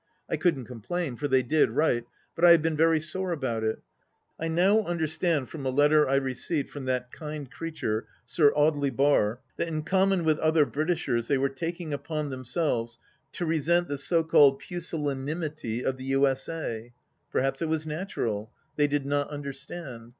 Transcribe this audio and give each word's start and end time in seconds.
I 0.27 0.35
couldn't 0.35 0.65
complain, 0.65 1.15
for 1.15 1.27
they 1.27 1.43
did 1.43 1.69
write, 1.69 2.05
but 2.35 2.43
I 2.43 2.49
have 2.53 2.63
been 2.63 2.75
very 2.75 2.99
sore 2.99 3.31
about 3.31 3.63
it. 3.63 3.83
I 4.39 4.47
now 4.47 4.77
imderstand 4.81 5.47
from 5.49 5.63
a 5.63 5.69
letter 5.69 6.09
I 6.09 6.15
received 6.15 6.69
from 6.71 6.85
that 6.85 7.11
kind 7.11 7.51
creature. 7.51 8.07
Sir 8.25 8.51
Audely 8.57 8.89
Bar, 8.89 9.41
that 9.57 9.67
in 9.67 9.83
common 9.83 10.23
with 10.23 10.39
other 10.39 10.65
Britishers 10.65 11.27
they 11.27 11.37
were 11.37 11.49
taking 11.49 11.93
upon 11.93 12.31
themselves 12.31 12.97
to 13.33 13.45
resent 13.45 13.89
the 13.89 13.99
so 13.99 14.23
called 14.23 14.57
pusillanimity 14.57 15.85
of 15.85 15.97
the 15.97 16.05
U.S.A. 16.05 16.93
Perhaps 17.31 17.61
it 17.61 17.69
was 17.69 17.85
natural; 17.85 18.51
they 18.77 18.87
did 18.87 19.05
not 19.05 19.29
imderstand. 19.29 20.09